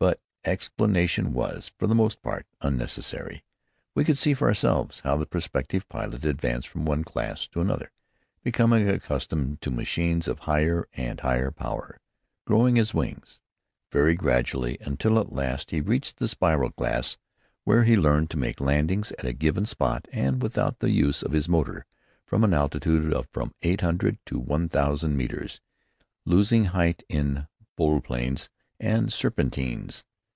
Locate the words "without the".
20.40-20.90